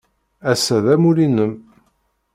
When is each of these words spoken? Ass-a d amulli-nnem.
Ass-a 0.51 0.77
d 0.83 0.85
amulli-nnem. 0.93 1.53